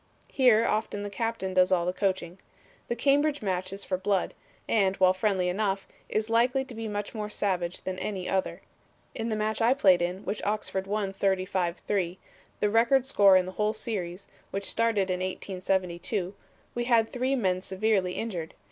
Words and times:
Here 0.31 0.65
often 0.65 1.03
the 1.03 1.11
captain 1.11 1.53
does 1.53 1.71
all 1.71 1.85
the 1.85 1.93
coaching. 1.93 2.39
The 2.87 2.95
Cambridge 2.95 3.43
match 3.43 3.71
is 3.71 3.85
for 3.85 3.97
blood, 3.99 4.33
and, 4.67 4.95
while 4.95 5.13
friendly 5.13 5.47
enough, 5.47 5.87
is 6.09 6.27
likely 6.27 6.65
to 6.65 6.73
be 6.73 6.87
much 6.87 7.13
more 7.13 7.29
savage 7.29 7.83
than 7.83 7.99
any 7.99 8.27
other. 8.27 8.63
In 9.13 9.29
the 9.29 9.35
match 9.35 9.61
I 9.61 9.75
played 9.75 10.01
in, 10.01 10.25
which 10.25 10.41
Oxford 10.43 10.87
won 10.87 11.13
35 11.13 11.77
3, 11.77 12.17
the 12.59 12.69
record 12.71 13.05
score 13.05 13.37
in 13.37 13.45
the 13.45 13.51
whole 13.51 13.73
series, 13.73 14.25
which 14.49 14.65
started 14.65 15.11
in 15.11 15.19
1872, 15.19 16.33
we 16.73 16.85
had 16.85 17.07
three 17.07 17.35
men 17.35 17.61
severely 17.61 18.13
injured. 18.13 18.55